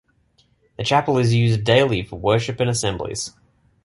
The 0.77 0.83
chapel 0.83 1.19
is 1.19 1.31
used 1.35 1.63
daily 1.63 2.01
for 2.01 2.15
worship 2.15 2.59
and 2.59 2.67
assemblies. 2.71 3.35